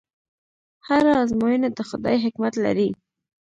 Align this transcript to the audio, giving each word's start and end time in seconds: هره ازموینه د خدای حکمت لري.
هره 0.87 1.11
ازموینه 1.23 1.69
د 1.77 1.79
خدای 1.89 2.17
حکمت 2.25 2.53
لري. 2.65 2.89